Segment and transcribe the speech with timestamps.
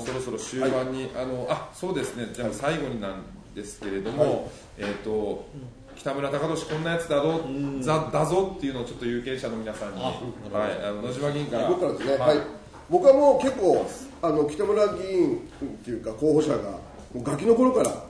[0.00, 2.28] そろそろ終盤に、あのあそうですね。
[2.32, 3.22] じゃあ最後になん
[3.54, 4.40] ですけれども、はい。
[4.78, 5.46] えっ、と
[5.96, 7.40] 北村貴俊こんなやつだぞ、
[7.80, 10.06] ざだぞっていうのをちょっと有権者の皆さんに、あ
[10.56, 11.68] はい、あの野島議員から。
[11.68, 12.38] 僕からですね、ははい。
[12.38, 12.40] い
[12.90, 13.86] 僕はもう結構
[14.22, 16.78] あの北村議員っていうか候補者がも
[17.16, 18.02] うガキの頃からあの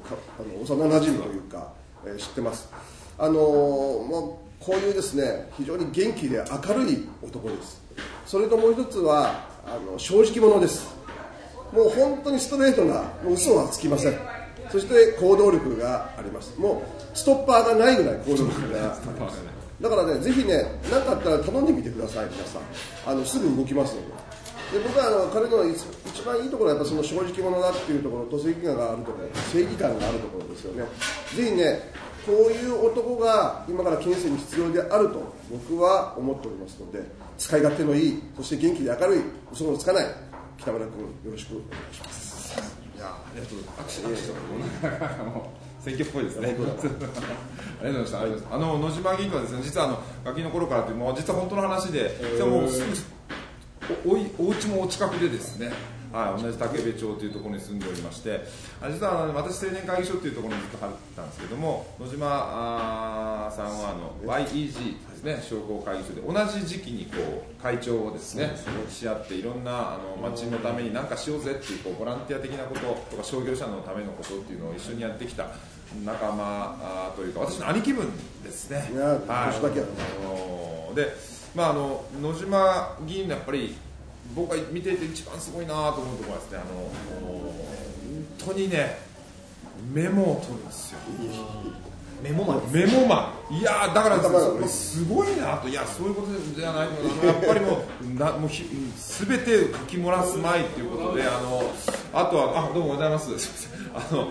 [0.00, 1.72] かあの幼馴染というか、
[2.04, 2.70] えー知ってます。
[3.18, 7.80] あのーもうこういうですね非常に元気で明るい男です。
[8.26, 10.94] それともう一つはあの正直者です
[11.72, 14.18] もう本当にストレートなもう嘘はつきません。
[14.70, 16.58] そして行動力があります。
[16.58, 16.82] も
[17.14, 19.38] うストッパーがないぐらい行動力があります。
[19.80, 22.62] だからねぜひね何かあったら頼んでみてください皆さん。
[23.06, 24.28] あのすぐ動きますので。
[24.68, 30.84] で僕はあの彼の一番いいところはやっぱその正直者だっていうところと正義感があるところ正義感があるところですよね。
[31.34, 31.80] ぜひね
[32.26, 37.02] こういう男が今から県政に必要であると僕は思っておりますので
[37.38, 40.06] 使い勝手のいいそして元気で明るい嘘のつかない
[40.58, 46.48] 北村君よろしくお願いしますいやありがとう握手握手あの選挙っぽいですね。
[46.48, 46.82] ありがとうご
[48.10, 48.50] ざいました。
[48.54, 52.86] あの野島議員はですね、実はあのガキの頃からってもう実は本当の話で、じゃあもうすぐ
[54.10, 55.72] おおいお家もお近くでですね。
[56.12, 58.40] はい、同じ竹部町というところに住んでおりまして、
[58.80, 68.52] あ実はあの私青年会議所というところにずっと入ってたんですけども、野島あーさんはあの YEG ですね、商工会議所で同じ時期にこう会長をですね
[68.88, 75.48] し合っていろんなあの町のために何かしようぜっていうこうボランティア的なこととか商業者のためのことっていうのを一緒にやってきた
[76.04, 78.10] 仲間というか私の兄貴分
[78.42, 78.90] ですね。
[78.92, 79.92] いや年だけやな
[80.24, 80.28] あ
[80.88, 81.08] ので、
[81.54, 83.76] まああの野島議員のやっぱり
[84.34, 86.74] 僕が見ていて一番すごいなと思うところはですね、あの
[88.46, 88.98] 本当にね
[89.92, 90.98] メモを取るんですよ。
[92.22, 94.18] メモマンメモマン、いやーだから。
[94.68, 96.28] すごいなと、いやそういうこと
[96.60, 98.64] じゃないと、やっぱりもうなもうひ
[98.96, 101.62] すべて書き漏らすまいということで、あの
[102.12, 103.38] あとはあどうもございます。
[103.38, 104.18] すみません。
[104.18, 104.28] あの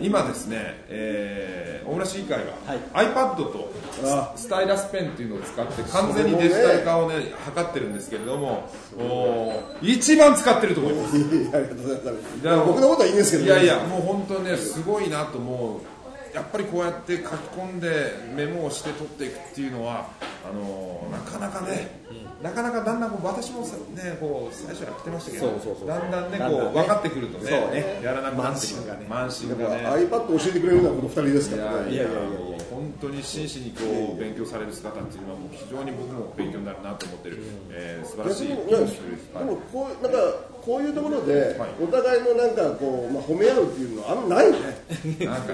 [0.00, 2.52] 今ですね、えー、大村市議会が、
[2.92, 3.72] iPad と
[4.04, 4.32] あ。
[4.36, 11.16] スタイラスペンというのを使って完全にデジタル化をね図ってるんですけれども、おー一番使ってると思います。
[11.16, 12.66] ありがとうございます。
[12.66, 13.62] 僕のことはいいんですけどね。
[13.62, 15.98] いやいやもう本当ねすごいなと思う
[16.34, 17.24] やっぱりこうやって書き
[17.56, 20.08] 込んでメモをして取っていくっていうのは
[20.44, 22.00] あのなかなかね、
[22.42, 28.00] なかなかだんだんこう私もさねこう最初やってましたけどだんだんねこう分かってくるとねね。
[28.02, 28.98] やらなくなってくる。
[28.98, 29.06] ね。
[29.08, 31.92] 慢心だからがね iPad 教えてくれるのはこの二人ですからね。
[31.92, 37.38] いやいやいや本当に真摯にこう勉強される姿っていうのはもう非常に僕も勉強になるなと思ってる、
[37.70, 38.54] えー素晴らしいで
[39.44, 40.18] もこうなんか
[40.68, 41.70] こういうところではい。
[41.80, 44.58] お互いのなんかこうまあ褒め合うっていうのはあんまないね。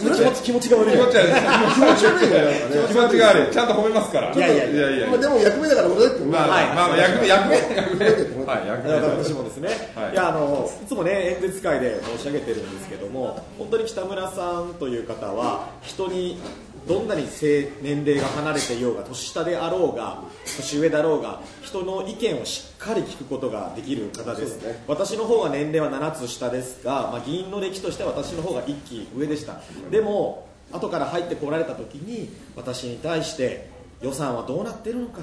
[0.00, 0.92] 気持ち気持ちが悪い。
[0.92, 1.34] 気持ち悪い。
[1.74, 2.88] 気持ち悪い。
[2.88, 3.52] 気持ちが悪い。
[3.52, 4.32] ちゃんと褒めますから。
[4.32, 4.96] いやいやいや。
[4.96, 6.66] いやまあでも役目だから俺だって思うまあ、はい。
[6.68, 8.44] まあまあ、役目、役目、役目。
[8.46, 8.94] はい、役目。
[8.94, 10.12] 私もですね、はい。
[10.12, 16.40] い、やあのいつもね演説会で申し上げてるんですけども本当に北村さんという方は人に
[16.86, 20.22] どんなに性年齢が離れていようが年下であろうが
[20.56, 24.62] 年上だろうが人の意見をしっかり聞くことができる方です。
[24.62, 24.82] ね。
[24.88, 29.60] 私の方は年齢は7つ下ですが、まあ、議員の歴としては私の方が1期上でした。
[29.90, 33.70] でも後から入ってこられた時に私に対して
[34.00, 35.20] 予算はどうなってるのか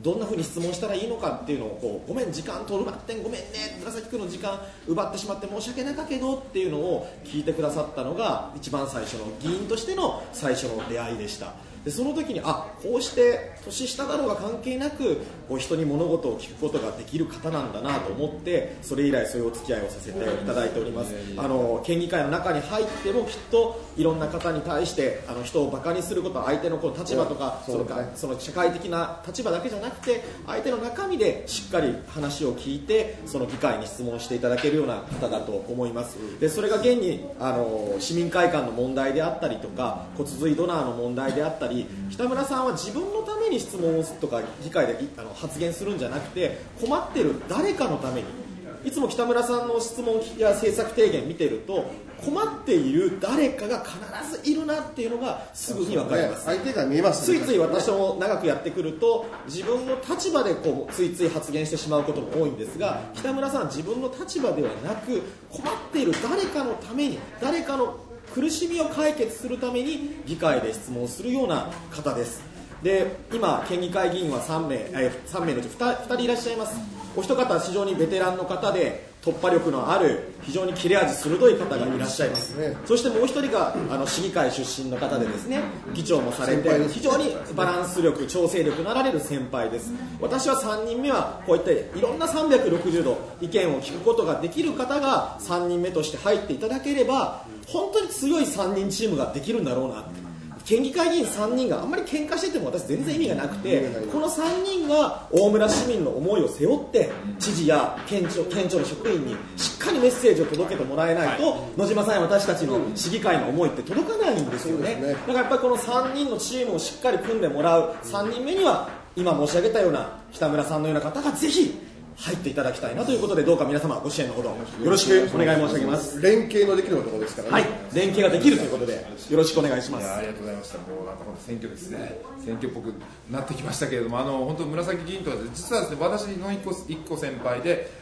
[0.00, 3.46] どんなふうに質問したらいいのかっていうのをこうごめん時間取るばってんごめんね
[3.80, 11.52] 紫君の時間奪ってしまって申し訳なかけどっていうのを聞いてくださったのが一番最初の議員としての最初の出会いでした。
[11.84, 15.18] でその時にあこうして年下だろうが関係なく
[15.48, 21.14] こう人に物事を聞くことができる方なんだなと思ってそれ以来そういうお付き合いをさせていただいております。
[21.36, 36.18] あの県議会の中に入ってもきっといろんな方に対してあの人をバカにすること相手のこう立場とかそのかその社会的な立場だけじゃなくて相手の中身でしっかり話を聞いてその議会に質問していただけるような方だと思います。
[36.40, 41.67] でそれが現にあの市民会館の問題であったりとか骨髄ドナーの問題であったり
[42.10, 48.48] 北村さんは自分のために質問をするとか議会でいあの発言するんじゃなくて困ってる誰かのために。
[48.84, 51.90] いつも北村さんの質問や政策提言見てると
[52.24, 56.44] 困っている誰かが必ずいるなっていうのがすぐに分かります。
[56.44, 67.98] 相手が見えますついつい私も長くやってくると自分の立場でこうついつい発言してしまうことも多いんですが北村さんは自分の立場ではなく困っている誰かのために誰かの
[68.34, 72.42] 苦しみを解決するために議会で質問するような方です。
[72.82, 76.76] で今県議会議員は3名え3名のうち 2, 2人いらっしゃいます。
[77.16, 82.74] お一方非常にベテランの方で突破力のある非常に切れ味鋭い方がいらっしゃいます、ね。
[82.86, 85.60] そしてもう一人があの市議会出身の方でですね
[85.92, 89.92] 議長もされて非常にバランス力調整力のあられる先輩です。
[90.20, 100.27] 私は3人目はこういったいろんな360度意見を聞くことができる方が3人目として入っていただければ本当に強い3人チームができるんだろうなって
[100.68, 114.96] 県議会議員3人があんまり喧嘩してても私全然意味がなくてこの3人が大村市民の思いを背負って知事や県庁県庁の職員にしっかりメッセージを届けてもらえないと、野島さんや私たちの市議会の思いって届かないんですよね。
[114.96, 115.14] ね。
[115.14, 121.80] だからやっぱりこの3人のチームをしっかり組んでもらう3人目には今申し上げたような北村さんのような方がぜひ
[122.18, 130.78] 入っていただきたいなということでどうか皆様ご支援のほどよろしくお願い申し上げます連携のできるところですからね、はい連携ができるということでよろしくお願いしますありがとうございました。
[130.78, 132.20] もうなんか本当選挙ですね。
[132.44, 132.92] 選挙っぽく
[133.30, 137.97] なってきましたけれども、あの本当紫議員とは実はですね、私の一個一個先輩で。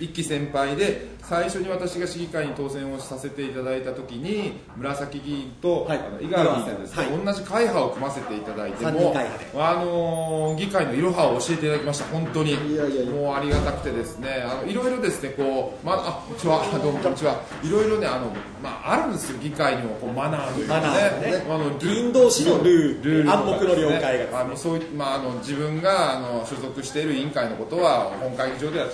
[0.00, 5.98] 一期先輩で最初に私が市議会に当選をさせていただいた時に紫議員と、はい。
[5.98, 7.24] あの井川議員とですね、はい。
[7.24, 9.14] 同じ会派を組ませていただいて三も
[9.56, 12.54] あの議会のいろはを教えていただきました本当に。
[12.54, 14.42] もうありがたくてですね。
[14.46, 16.64] あのいろいろですねこうまあこんにちは。
[16.82, 17.40] どうもこんにちは。
[17.62, 18.32] いろいろねあの
[18.62, 21.44] まああるんですよ議会にもこうマナーというかね。
[21.46, 28.86] あの議員同士のルール暗黙の了解があのそういまああの自分があの所属している委員会のことは本会議場では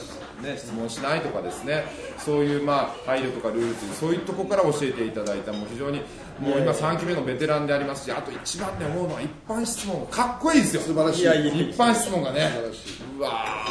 [0.45, 1.85] ね質問しないとかですね
[2.19, 6.01] そういうまあ配慮とかルールというそういうところから教えていただいたもう非常に
[6.41, 10.01] もう今3期目のベテランでありますしあと一番ね思うのは一般質問。
[10.01, 10.83] がかっこいいですよ。
[10.83, 11.71] 素晴らしい。
[11.71, 12.49] 一般質問がね。
[12.49, 13.19] 素晴らしい。
[13.19, 13.31] うわ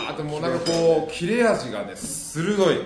[0.10, 2.78] ーってもうなんかこう切れ味がね鋭い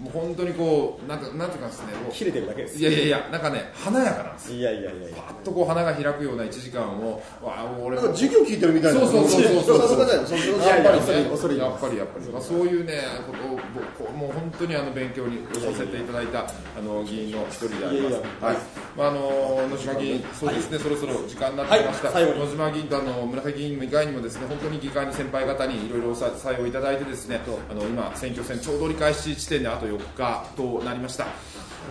[0.00, 4.58] もう本当にこうなんかなんていうかですねこう切れてるだけですいやいやいやなんかね華やかなんですよ。
[4.58, 5.16] いやいやいやいや。
[5.16, 8.02] パッとこう花が開くような1時間をわあもう俺も。
[8.02, 9.00] なんか授業聞いてるみたいな。
[9.00, 10.46] そうそうそうそうさすがだよそそいや
[10.80, 12.94] いややっぱりね恐れやっぱりやっぱり、まあ、そういうね
[13.26, 13.58] ことを
[13.98, 18.12] 僕もう本当にあの勉強にさせていただいたあの議員の一人であります。
[18.12, 18.56] いやいやはい
[18.98, 22.24] まああの野島議員そうですね、そろそろ時間になってきました、はい。
[22.36, 27.40] 野島議員とあの紫議員以外にもですね本当に議会の先輩方にいろいろお支えをいただいてですね
[27.70, 31.26] あの今選挙戦ちょうど折り返し地点であと4日となりました。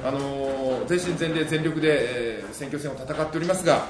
[0.06, 3.88] あの全身全霊全力で、えー選挙戦を戦っておりますが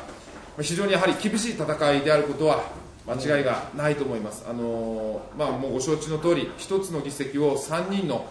[0.62, 2.64] 非常にやはり厳しい戦いであることは
[3.08, 8.26] 間違いがないと思います、あのーまあ、もうご承知の通り、一つの議席を3人の、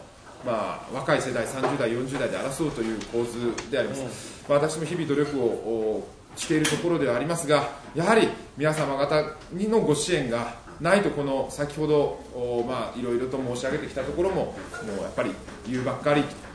[0.44, 14.53] まあ、若い世代、30代、40代で争うという構図であります、まあ、私も日々努力をおしているところではありますが、やはり皆様方にのご支援がないと、この先ほど、おまあ、いろいろと申し上げてきたところも、も
[14.99, 15.31] うやっぱり
[15.67, 16.23] 言うばっかり。
[16.23, 16.45] と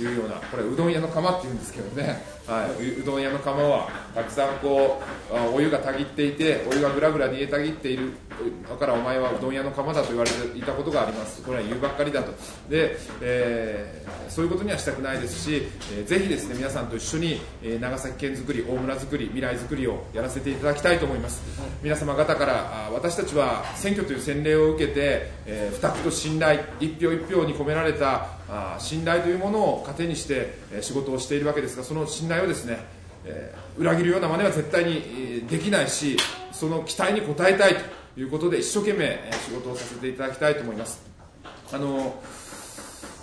[0.00, 5.00] いうような、これ、うどん屋の釜っていうんですけどね、はい、ううどん屋の釜はたくさんこ
[5.32, 8.12] うあお湯がたぎっていて、お湯がぐらぐら煮えたぎっている、
[8.68, 12.32] だからお前はうどん屋の釜だと言われていたことがあります、これは言うばっかりだと、
[12.68, 15.62] でえーそういうことにはしたくないですし、
[15.92, 21.42] えーぜひですね皆さんと一緒に、えー長崎県づくり、大村づくり、未来づくりをやらせていただきたいと思います。
[21.82, 32.78] 皆様方からあ私たちは選挙という洗礼を受けて、えー、不託と信頼、一票一票に込められたあ信頼というものを糧にして、仕事をしているわけですが、その信頼をですね、
[33.24, 36.16] え裏切るような真似は絶対に、できないし、
[36.52, 37.76] その期待に応えたい
[38.14, 41.00] ということで、一生懸命、仕事をさせていただきたいと思います。
[41.72, 42.20] あの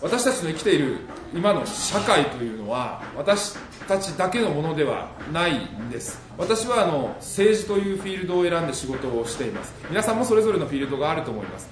[0.02, 0.98] 私たちの生きている
[1.34, 3.58] 今の社会というのは私
[3.88, 6.22] たちだけのものではないんです。
[6.38, 9.74] 私はあの政治というフィールドを選んで仕事をしています。
[9.90, 11.68] 皆さんもそれぞれのフィールドがあると思います。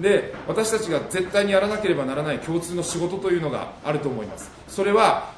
[0.00, 4.50] で私たちが絶対にやらなければならない共通の仕事というのがあると思います。
[4.68, 5.32] それは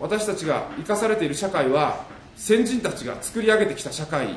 [0.00, 2.04] 私たちが生かされている社会は
[2.36, 4.36] 先人たちが作り上げてきた社会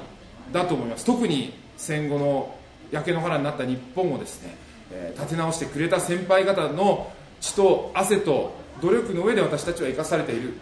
[0.51, 1.05] だと思います。
[1.05, 2.55] 特に戦後の
[2.91, 4.55] 焼け野原になった日本をですね、
[4.91, 10.53] え立て直してくれた先輩方の血と汗と努力の上で私たちは生かされている。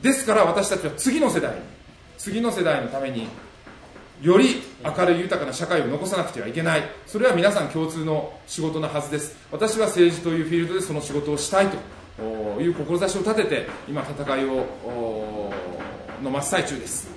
[0.00, 1.54] ですから私たちは次の世代
[2.18, 3.28] 次の世代のために
[4.22, 6.82] より明るい豊かな社会を残さなくてはいけない。
[7.08, 9.36] それは皆さん共通の仕事なはずです。
[9.50, 11.66] 私は政治というフィールドでその仕事をしたい
[12.16, 15.50] という志を立てて今戦いを
[16.22, 17.08] の真っ最中です。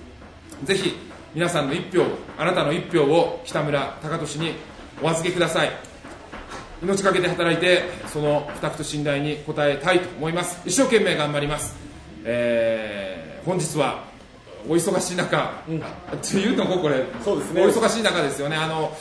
[0.64, 0.98] ぜひ
[1.36, 2.04] 皆さんの一票
[2.40, 4.54] あなたの一票を北村貴俊に
[5.00, 5.70] お預けください。
[6.82, 10.60] 命かけて働いてその負託と信頼に応えたいと思います。
[10.66, 11.76] 一生懸命頑張ります、
[12.24, 14.06] えー本日は
[14.68, 15.64] お忙しい中、あ
[16.14, 17.64] っていうのもこれそうですね。
[17.64, 18.56] お忙しい中ですよね。
[18.56, 18.96] あの、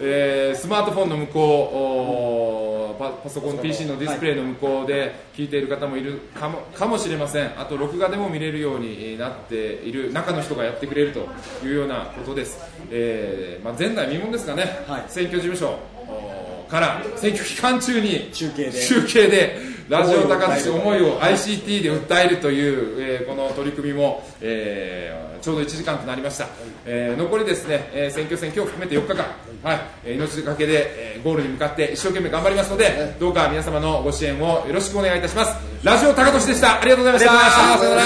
[0.00, 3.98] えースマートフォンの向こうおパパソコン PC の。
[3.98, 7.60] ディスプレイの向こうで聞いている方もいるかもかもしれません。
[7.60, 11.28] あと録画でも見れるようになっている中の人がやってくれると
[11.64, 12.58] いうようなことです、
[12.90, 15.04] えーまあ、前代未聞ですかね、はい。
[15.08, 18.86] 選挙事務所おから選挙期間中に中継で。
[18.86, 26.48] 中継でラジオ高津思いを ICT で訴えるという、えーこの取り組みも、えーちょうど1時間となりました、
[26.84, 29.24] えー残りですね、えー選挙戦今日含めて4日間、
[29.62, 29.80] はい。
[30.04, 35.56] えー命がけで、えーゴールに向かって一生懸命頑張りますので、どうか皆様のご支援をよろしくお願いいたします。
[35.82, 36.80] ラジオ高俊でした。
[36.80, 37.78] ありがとうございました。
[37.78, 38.02] さよなら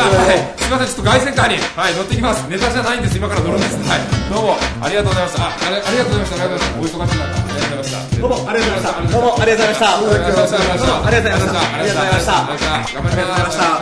[0.00, 0.58] はい。
[0.58, 2.48] すみませんちょっと凱旋カーに、はい、乗ってきます。
[2.48, 3.18] ネタじゃないんです。
[3.18, 3.76] 今から乗るんです。
[3.84, 4.00] はい。
[4.32, 4.56] どうも。
[4.80, 5.44] ありがとうございました。
[5.44, 6.42] あありがとうございました。
[6.42, 7.04] ありがとうございました。
[7.04, 7.24] お忙しい中。
[7.24, 8.08] ありがとうございました。
[8.18, 11.06] どうもありがとうございましたどうもありがとうございましたありがとうございました。
[11.06, 12.34] ありがとうございましたありがとうございました。
[12.34, 13.78] ありがとうございましたあ